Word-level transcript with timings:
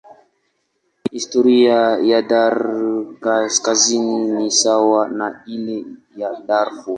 Historia 1.11 1.97
ya 2.01 2.21
Darfur 2.23 3.19
Kaskazini 3.19 4.27
ni 4.27 4.51
sawa 4.51 5.07
na 5.09 5.43
ile 5.45 5.85
ya 6.15 6.41
Darfur. 6.47 6.89